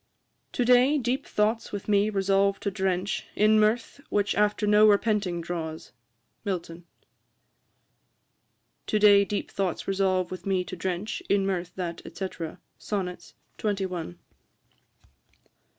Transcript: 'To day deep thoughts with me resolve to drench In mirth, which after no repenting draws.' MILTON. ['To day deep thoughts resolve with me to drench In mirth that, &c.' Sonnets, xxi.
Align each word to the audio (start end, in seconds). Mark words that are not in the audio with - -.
'To 0.53 0.65
day 0.65 0.97
deep 0.97 1.27
thoughts 1.27 1.71
with 1.71 1.87
me 1.87 2.09
resolve 2.09 2.59
to 2.59 2.71
drench 2.71 3.27
In 3.35 3.59
mirth, 3.59 4.01
which 4.09 4.33
after 4.33 4.65
no 4.65 4.87
repenting 4.89 5.41
draws.' 5.41 5.91
MILTON. 6.43 6.85
['To 8.87 8.97
day 8.97 9.23
deep 9.23 9.51
thoughts 9.51 9.87
resolve 9.87 10.31
with 10.31 10.43
me 10.47 10.63
to 10.63 10.75
drench 10.75 11.21
In 11.29 11.45
mirth 11.45 11.73
that, 11.75 12.01
&c.' 12.17 12.29
Sonnets, 12.79 13.35
xxi. 13.59 14.15